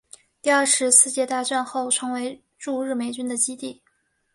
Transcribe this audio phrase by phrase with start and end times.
[0.41, 3.83] 第二次世界大战后成为驻日美军的基地。